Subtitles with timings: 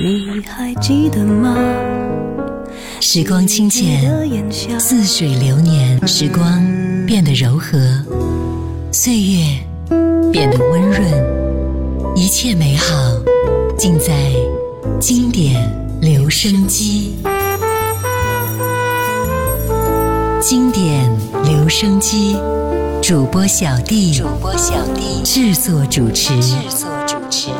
[0.00, 1.54] 你还记得吗？
[3.00, 4.10] 时光清浅，
[4.80, 6.06] 似水流年。
[6.08, 6.46] 时光
[7.06, 7.78] 变得柔和，
[8.90, 9.58] 岁月
[10.32, 12.94] 变得温润，一切美好
[13.78, 14.32] 尽在
[14.98, 15.70] 经典
[16.00, 17.14] 留声机。
[20.40, 21.08] 经典
[21.44, 22.34] 留声机
[23.02, 27.50] 主播小弟，主播小弟制作主持，制作主持。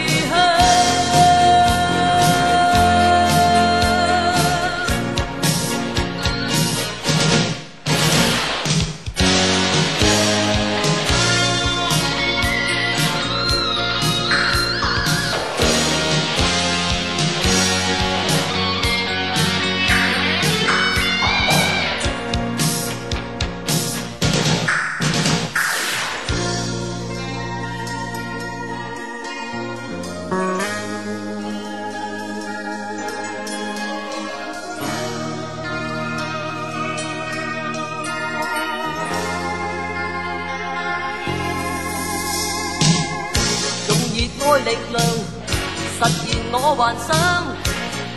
[46.69, 47.15] 我幻想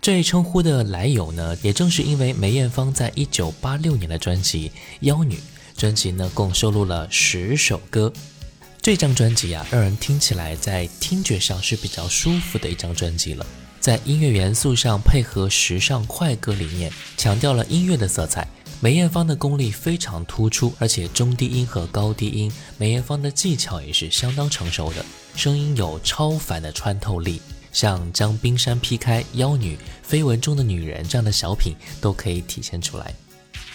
[0.00, 4.68] 这一称呼的来由呢，也正是因为梅艳芳在一九八六年的专辑
[5.00, 5.34] 《妖女》
[5.76, 8.12] 专辑呢，共收录了十首歌。
[8.80, 13.44] 这张专辑啊，让人听起来在听觉上是比较舒服的一张专辑了。
[13.80, 18.46] 在音乐元素上，配合时尚快歌理念，强调了音乐的色彩。
[18.80, 25.04] 梅艳芳的功力非常突出，而且中低音和高低音，梅艳芳的技巧也是相当成熟的，
[25.34, 27.42] 声音有超凡的穿透力。
[27.80, 29.78] 像将冰山劈开、妖女、
[30.10, 33.14] 绯闻中的女人这样的小品都可以体现出来。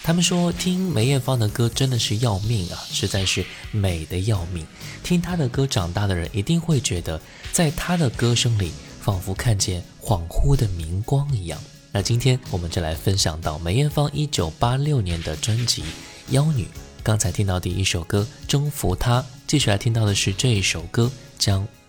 [0.02, 4.66] 他们说听梅艳芳的歌真的是要命啊，实在是美的要命。
[5.02, 7.18] 听她的歌长大的人一定会觉得，
[7.50, 11.58] 在她的歌声里仿佛看见恍惚的明光一样。
[11.90, 15.80] 那今天我们就来分享到梅艳芳一九八六年的专辑
[16.28, 16.64] 《妖女》。
[17.02, 21.06] 刚才听到第一首歌《征服她》，继续来听到的是这一首歌
[21.42, 21.62] 《将》。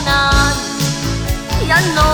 [0.00, 0.30] な
[1.80, 2.05] んの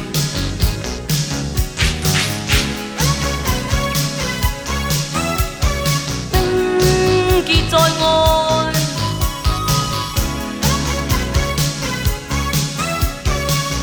[6.31, 8.73] 冰结在外，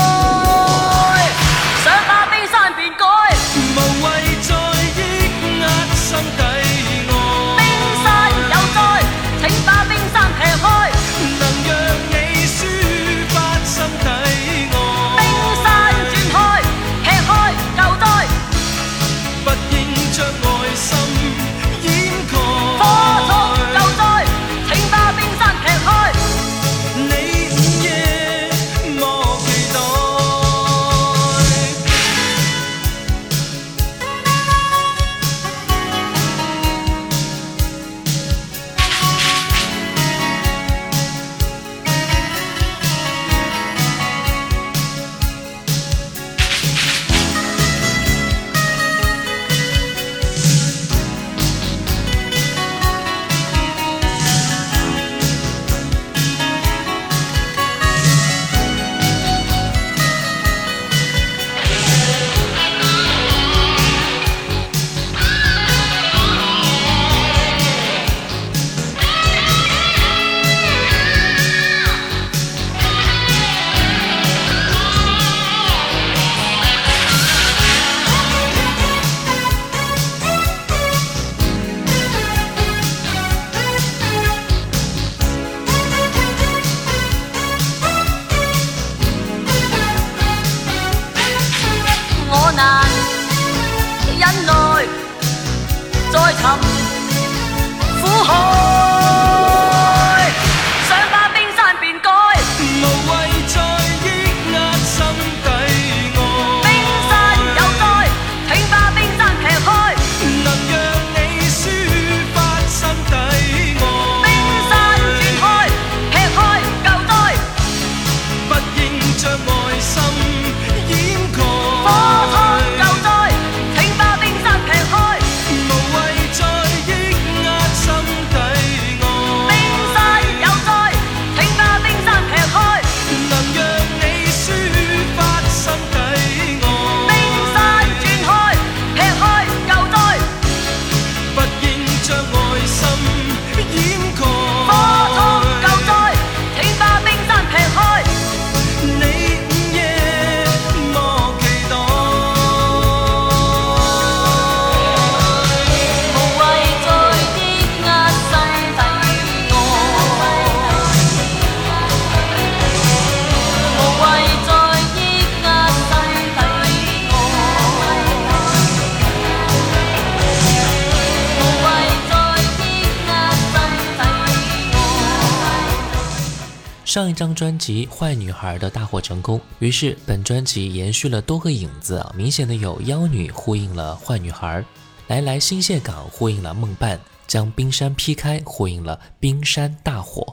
[176.97, 184.47] 上一张专辑《坏女孩》的大获成功，于是本专辑延续了多个影子，明显的有《妖女》呼应了《坏女孩》，
[185.05, 190.23] 《来来新谢港》呼应了《梦伴》，将冰山劈开呼应了《冰山大火》，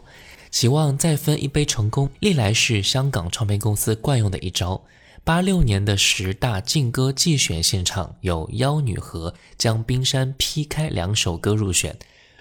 [0.51, 4.83] 希望再分一杯成功，历来是香港唱片公司惯用的一招。
[5.23, 11.95] 八六年的十大劲歌季选现场，有《妖女》和《将冰山劈开》两首歌入选，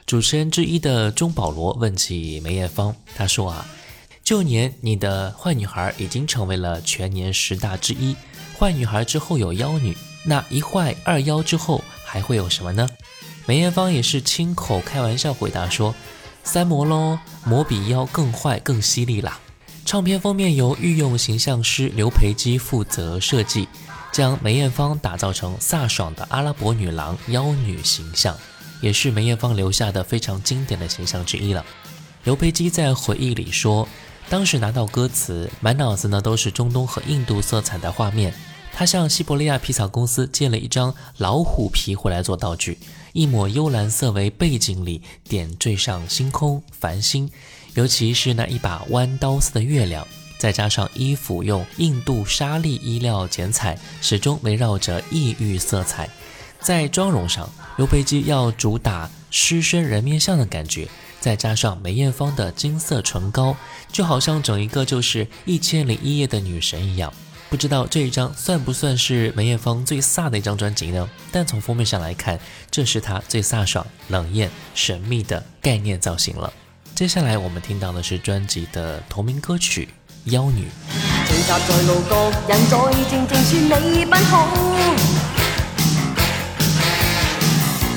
[0.06, 3.66] 主持人之一的钟保罗问起梅艳芳，他说啊。
[4.24, 8.16] 旧年你的坏女孩已经成为了全年十大之一，
[8.58, 12.88] 坏女孩之后有妖女，那一坏二妖之后还会有什么呢？
[13.46, 15.94] 梅艳芳也是亲口开玩笑回答说
[16.42, 19.38] ：“三魔喽，魔比妖更坏更犀利啦。”
[19.86, 23.68] 唱片封面由御用形象师刘培基负责设计，
[24.14, 28.34] 将梅艳芳打造成飒爽的阿拉伯女郎妖女形象，
[28.80, 31.66] 也是梅艳芳留下的非常经典的形象之一了。
[32.24, 33.86] 刘培基在回忆里说。
[34.30, 38.34] 当时拿到歌词，满脑子呢都是中东和印度色彩的画面。
[38.76, 42.78] 他向西伯利亚皮草公司借了一张老虎皮回来做道具，
[43.12, 47.30] 一抹幽蓝色为背景里点缀上星空、繁星，
[47.76, 50.08] 尤其是那一把弯刀似的月亮，
[50.40, 56.10] 再加上衣服用印度沙丽衣料剪裁，始终围绕着异域色彩。
[56.60, 60.88] 在妆容上，刘培基要主打狮身人面像的感觉。
[61.24, 63.56] 再加上梅艳芳的金色唇膏，
[63.94, 67.14] 就好像整一个就是一千零一夜的女神一样。
[67.50, 71.10] 不知道这一张算不算是梅艳芳最飒的一张专辑呢？
[71.32, 72.38] 但从封面上来看，
[72.70, 76.52] 这是她最飒爽、冷艳、神秘的概念造型了。
[76.94, 79.88] 接下来我们听到的是专辑的同名歌曲
[80.34, 80.68] 《妖女》。
[81.30, 81.58] 在
[82.52, 85.43] 人你不好。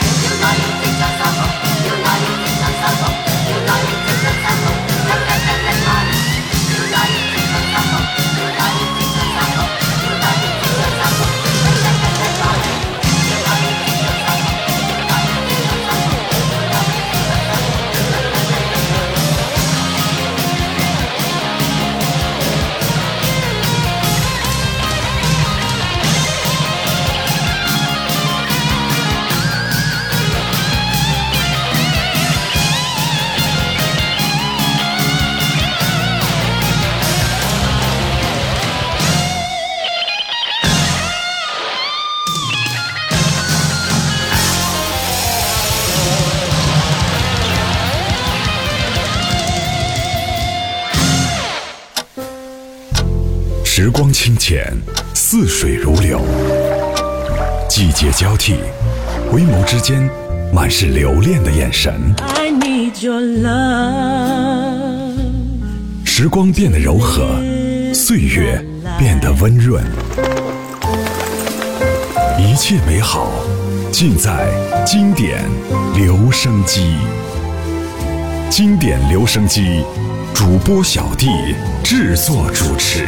[3.59, 4.90] life is a temple.
[53.91, 54.65] 光清浅，
[55.13, 56.19] 似水如流；
[57.67, 58.55] 季节交替，
[59.29, 60.09] 回眸之间
[60.53, 61.93] 满是留恋的眼神。
[66.05, 67.27] 时光变得柔和，
[67.93, 68.63] 岁月
[68.97, 69.83] 变得温润，
[72.39, 73.31] 一切美好
[73.91, 74.47] 尽在
[74.85, 75.41] 经典
[75.95, 76.95] 留声机。
[78.49, 79.83] 经典留声机，
[80.33, 81.29] 主播小弟
[81.83, 83.05] 制作主持。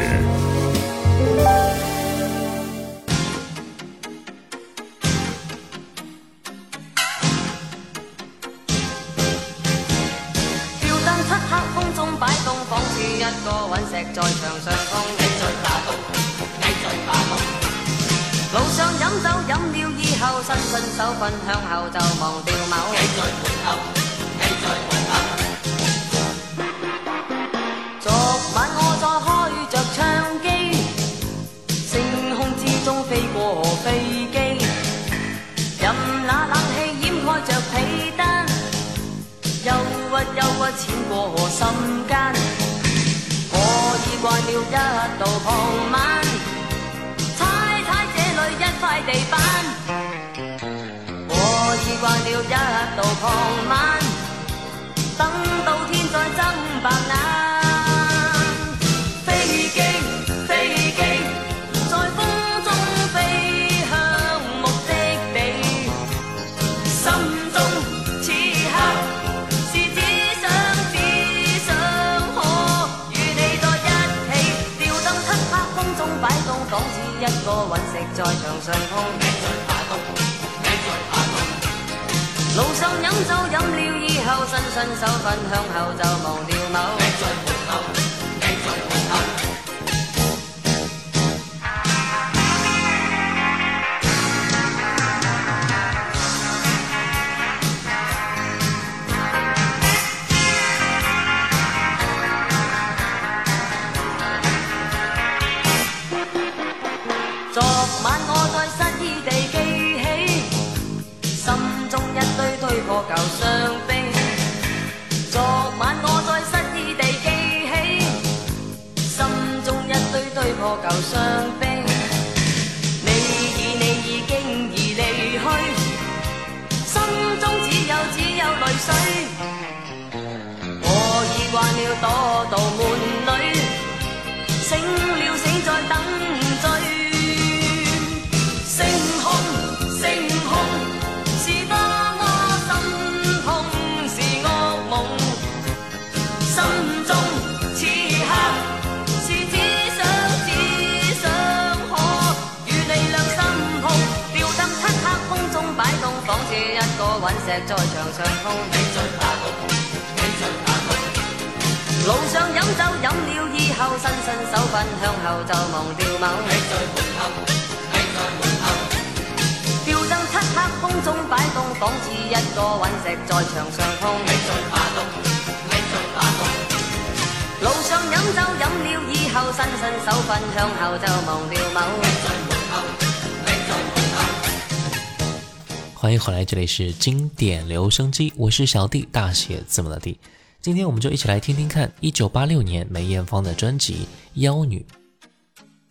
[185.96, 190.20] 欢迎回来，这里是经典留声机，我是小弟，大写字母的弟。
[190.60, 193.96] 今天我们就一起来听听看一九八六年梅艳芳的专辑
[194.34, 194.86] 《妖女》。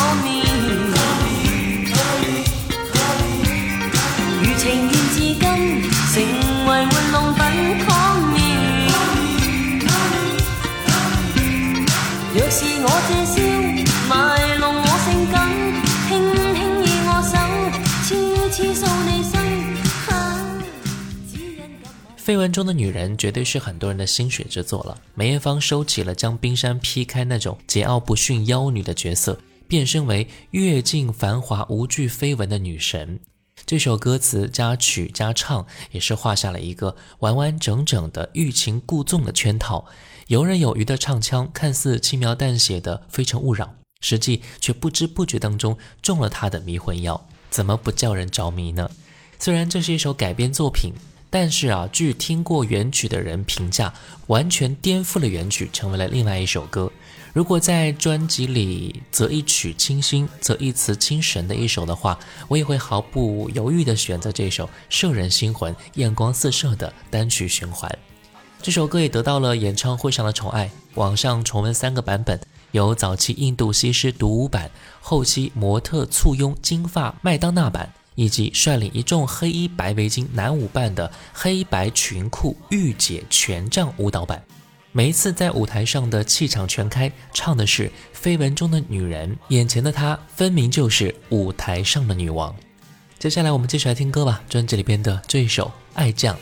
[4.42, 7.94] 如情至今成为玩弄品可
[12.38, 13.23] 若是我这。
[22.34, 25.00] 绯闻中的女人绝对是很多人的心血之作了。
[25.14, 33.20] 梅艳芳收起了将冰山劈开那种桀骜不驯妖女的角色，变身为阅尽繁华无惧绯闻的女神。
[33.68, 39.86] 这首歌词加曲加唱，也是画下了一个完完整整的欲擒故纵的圈套。
[40.26, 48.90] 游刃有余的唱腔，看似轻描淡写的“非诚勿扰”，实际却不知不觉当中中了他的迷魂药，怎么不叫人着迷呢？
[49.38, 50.92] 虽然这是一首改编作品。
[51.34, 53.92] 但是啊，据听过原曲的人评价，
[54.28, 56.92] 完全颠覆了原曲，成为了另外一首歌。
[57.34, 62.20] 如果在专辑里择一曲清新，择一词清神的一首的话，
[62.50, 67.90] 我也会毫不犹豫地选择这首摄人心魂、艳光四射的单曲循环。
[68.62, 72.40] 这首歌也得到了演唱会上的宠爱，网上重温三个版本：
[72.74, 74.70] 有早期印度西施独舞版，
[75.02, 77.92] 后期模特簇拥金发麦当娜版。
[78.16, 84.42] 以及率领一众黑衣白围巾男舞伴的黑白裙裤御姐权杖舞蹈版，
[84.92, 92.56] 每一次在舞台上的气场全开，唱的是绯闻中的女人，眼前的她分明就是舞台上的女王。
[93.18, 96.36] 接下来我们继续来听歌吧，专辑里边的这一首《爱将》。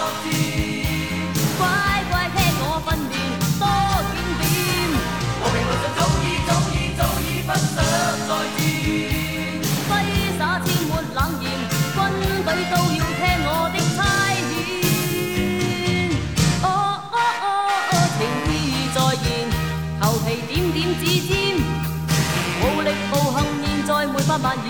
[24.41, 24.65] 蔓延，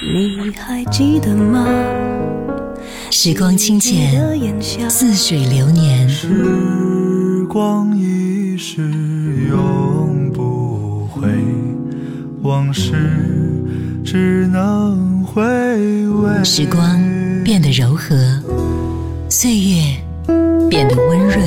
[0.07, 1.66] 你还记得吗？
[3.11, 6.09] 时光清浅，似水流年。
[6.09, 6.29] 时
[7.51, 8.81] 光一逝
[9.49, 11.20] 永不回，
[12.42, 13.43] 往事。
[14.04, 16.44] 只能回味。
[16.44, 16.84] 时光
[17.42, 18.14] 变得柔和，
[19.30, 19.82] 岁月
[20.68, 21.40] 变得温润，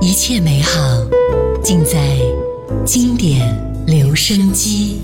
[0.00, 0.78] 一切美好
[1.62, 2.16] 尽在
[2.86, 3.40] 经典
[3.86, 5.02] 留声机。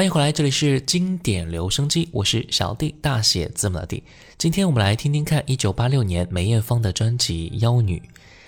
[0.00, 4.02] 欢迎回来，这里是经典留声机，我是小弟，大写字母的弟。
[4.38, 7.98] 今天我们来听听看一九八六年梅艳芳的专辑《妖女》。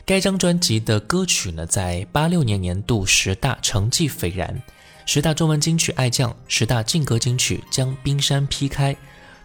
[0.06, 4.58] 该张专辑的歌曲呢，在八六年年度十大成绩斐然，
[5.04, 8.96] 十大中文金曲爱将，十大劲歌金曲将冰山劈开。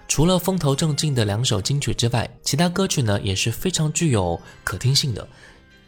[0.07, 5.27] 除了风头正劲的两首金曲之外，其他歌曲呢也是非常具有可听性的，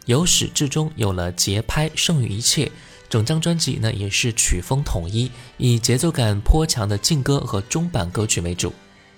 [0.06, 2.70] 由始至终有了节拍，胜于一切。
[3.10, 8.72] 整张专辑呢也是曲风统一，以节奏感颇强的劲歌和中版歌曲为主。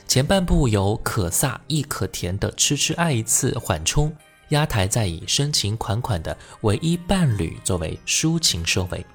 [0.08, 4.12] 前半部由可飒亦可甜的《痴痴爱一次》缓冲
[4.50, 9.06] 压台，再以深情款款的《唯一伴侣》作为抒情收尾。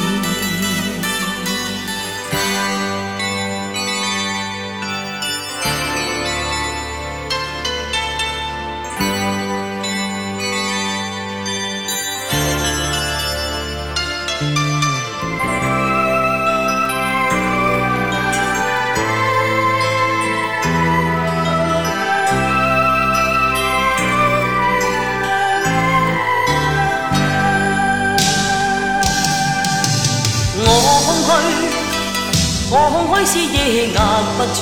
[33.15, 34.61] 爱始夜压不住，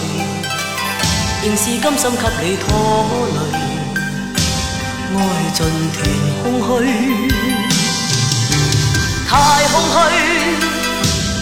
[1.46, 2.66] 仍是甘心给你拖
[3.30, 3.36] 累，
[5.14, 5.16] 爱
[5.54, 5.62] 尽
[5.94, 5.96] 断
[6.42, 6.68] 空虚，
[9.28, 9.30] 太
[9.68, 9.96] 空虚。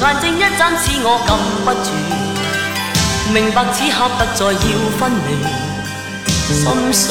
[0.00, 1.30] 眼睛一眨使我禁
[1.64, 1.88] 不住，
[3.32, 4.66] 明白此刻不再要
[4.98, 5.26] 分离，
[6.52, 6.60] 心
[6.92, 7.04] 需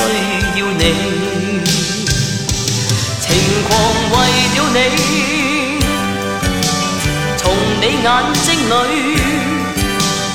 [0.60, 0.86] 要你，
[3.20, 3.26] 情
[3.66, 3.68] 狂
[4.14, 4.16] 为
[4.56, 7.04] 了你，
[7.36, 7.41] 从
[7.82, 8.10] 你眼
[8.45, 8.74] 睛里。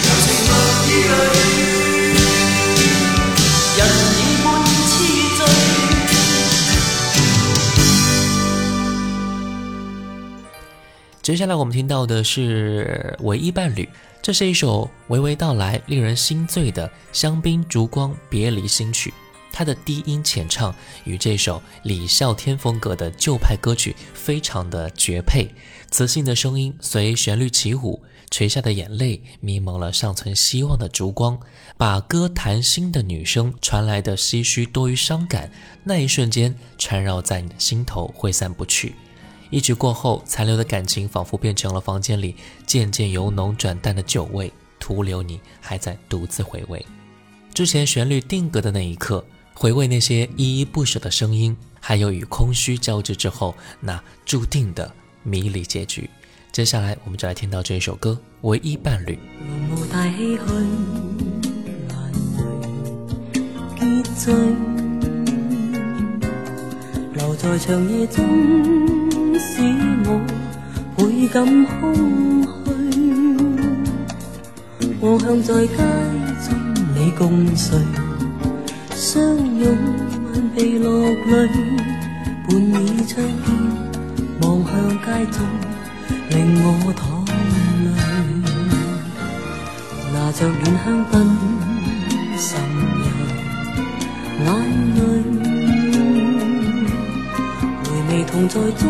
[0.00, 0.90] 有情蜜
[1.30, 1.37] 意里。
[11.28, 13.84] 接下来我们听到的是《唯一伴侣》，
[14.22, 19.12] 这是一首娓娓道来、令人心醉的香槟烛光别离新曲。
[19.52, 20.74] 它的低音浅唱
[21.04, 25.46] 与这首李孝天风格的旧派歌曲非常的绝配。
[25.90, 31.38] 磁性的声音随旋律起舞，垂下的眼泪迷蒙了尚存希望的烛光，
[31.76, 35.52] 把歌谈心的女声传来的唏嘘多于伤感，
[35.84, 38.94] 那一瞬间缠绕在你的心头挥散不去。
[39.50, 42.34] 一曲过后，残留的感情仿佛变成了房间里
[42.66, 46.84] 渐渐由浓转淡的酒味，徒留你还在独自回味。
[47.54, 49.24] 之前旋律定格的那一刻，
[49.54, 54.92] 回味那些依依不舍的声音，还有与空虚交织之后那注定的
[55.22, 56.08] 迷离结局。
[56.52, 59.18] 接下来，我们就来听到这一首歌《唯一伴侣》。
[69.38, 69.62] 使
[70.04, 70.20] 我
[70.96, 73.06] 倍感空虚。
[75.00, 75.76] 我向在街
[76.44, 77.78] 中你共谁
[78.90, 79.76] 相拥，
[80.24, 81.48] 慢被落泪，
[82.48, 85.46] 伴你吹边望向街中，
[86.30, 87.24] 令我淌
[87.84, 88.42] 泪。
[90.12, 91.36] 拿着软香槟
[92.36, 92.60] 渗
[93.78, 94.44] 入
[95.24, 95.37] 眼泪。
[98.24, 98.86] 同在烛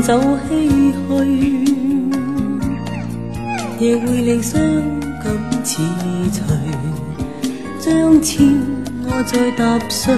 [0.05, 0.19] 走
[0.51, 1.03] 唏嘘，
[3.79, 4.61] 夜会令伤
[5.23, 5.33] 感
[5.65, 5.79] 似
[6.31, 6.45] 锤，
[7.81, 8.61] 将痴
[9.07, 10.15] 我再踏碎。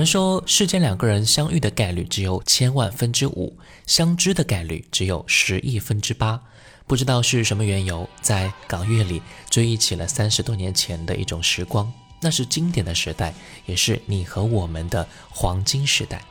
[0.00, 3.54] 有人说，世间两个人相遇的概率只有千万分之五，
[3.86, 6.40] 相知的概率只有十亿分之八。
[6.86, 9.20] 不知道是什么缘由，在港乐里
[9.50, 13.34] 追忆起了三十多年前的一种时光，那是经典的时代，
[13.66, 16.24] 也是你和我们的黄金时代。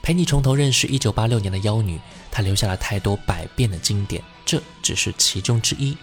[0.00, 1.98] 陪你从头认识一九八六年的妖女，
[2.30, 5.98] 她留下了太多百变的经典，这只是其中之一。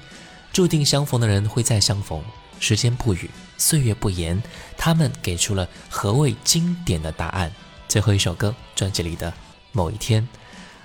[0.51, 2.21] 注定相逢的人会再相逢，
[2.59, 4.43] 时间不语，岁月不言。
[4.77, 7.51] 他们给出了何谓经典的答案。
[7.87, 9.29] 最后一首歌，专辑里的
[9.71, 10.21] 《某一天》。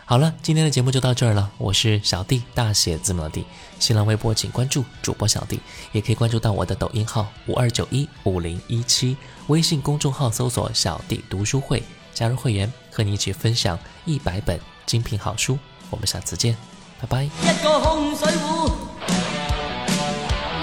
[0.04, 1.48] 好了，今天的节目就到这儿了。
[1.56, 3.46] 我是小弟，大写字母的弟。
[3.78, 5.60] 新浪微博请关注主播小弟，
[5.92, 9.16] 也可以关注到我的抖音号五二九一五零一七，
[9.46, 11.82] 微信公众号搜索“小弟读书会”，
[12.12, 15.56] 加入会员，和你一起分享一百本精品好书。
[15.90, 16.56] 我们下次见，
[17.00, 17.24] 拜拜。
[17.24, 17.48] 一